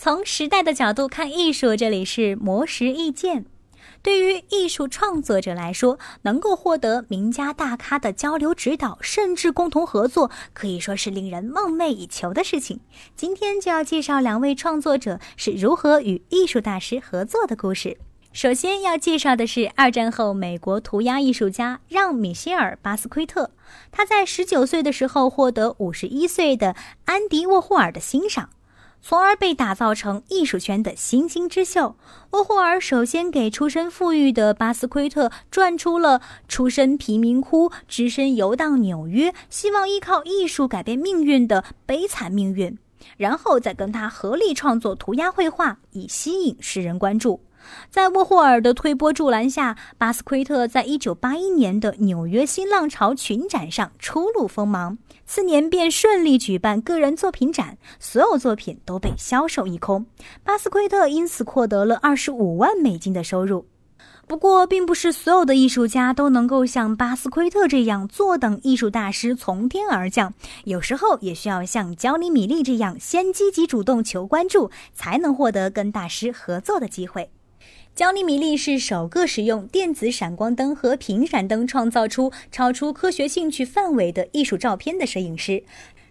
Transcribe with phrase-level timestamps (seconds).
[0.00, 3.46] 从时代的角度看艺术，这里是魔石意见。
[4.00, 12.78] 对于艺术创作者来说，能够获得名家大咖的交流指导，甚至共同合作，可以说是令人梦寐以求的事情。
[13.16, 17.98] 今天就要介绍两位创作者是如何与艺术大师合作的故事。
[18.32, 23.50] 首先要介绍的是二战后美国涂鸦艺术家让·米歇尔·巴斯奎特。
[23.90, 26.76] 他在十九岁的时候获得五十一岁的
[27.06, 28.50] 安迪·沃霍尔的欣赏。
[29.00, 31.96] 从而被打造成艺术圈的星星之秀。
[32.30, 42.76] 欧霍尔首先给出身富裕的巴斯奎特赚出了出身贫民窟、只身游荡纽约、希望依靠艺术改变命运的悲惨命运，
[43.16, 47.40] 然后再跟他合力创作涂鸦绘画，以吸引世人关注。
[47.90, 60.06] 在沃霍尔的推波助澜下，巴斯奎特在一九八一年的纽约新浪潮群展上初露锋芒，次年便顺利举办个人作品展，所有作品都被销售一空，
[60.44, 63.66] 巴斯奎特因此获得了二十五万美金的收入。
[64.26, 70.34] 不过，并不是所有的艺术家都能够像巴斯奎特这样坐等艺术大师从天而降，
[70.64, 77.30] 有时候也需要像焦尼米利这样先积极主动求关注，才能获得跟大师合作的机会。
[77.98, 85.64] 焦尼米利是首个使用电子闪光灯和频闪灯创造出超出科学兴趣范围的艺术照片的摄影师。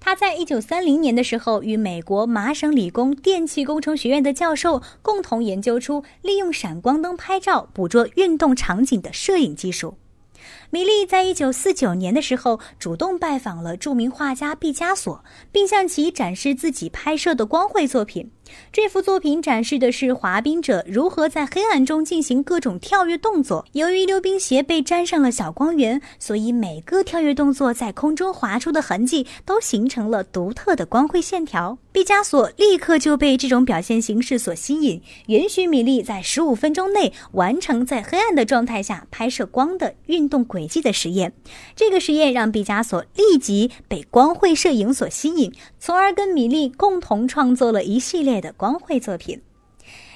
[0.00, 9.94] 他在一九三零年的时候，与美国麻省理工电气工程学院的教授共同研究出利用闪光灯拍照捕捉运动场景的摄影技术。
[10.70, 18.30] 米莉在一九四九年的时候，主动拜访了著名画家毕加索，并向其展示自己拍摄的光绘作品。
[18.72, 23.66] 这幅作品展示的是滑冰者如何在黑暗中进行各种跳跃动作。
[23.72, 31.76] 由于溜冰鞋被沾上了小光源，所以每个跳跃动作在空中划出的痕迹都形成了独特的光绘线条。
[31.92, 41.34] 毕加索立刻就被这种表现形式所吸引，允许米莉在十五分钟内完成在黑暗的状态下拍摄光的运动轨迹的实验。
[41.76, 48.38] 这个实验让毕加索立即被光绘摄影所吸引，从而跟米莉共同创作了一系列。
[48.40, 49.42] 的光绘作品。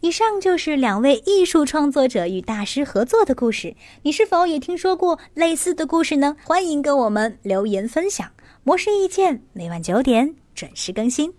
[0.00, 3.74] 以上就是两位艺术创作者与大师合作的故事。
[4.02, 6.36] 你是否也听说过类似的故事呢？
[6.44, 8.30] 欢迎跟我们留言分享。
[8.62, 11.36] 模式意见每晚九点准时更新。